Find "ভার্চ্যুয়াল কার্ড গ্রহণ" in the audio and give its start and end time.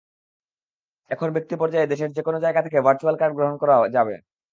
2.85-3.55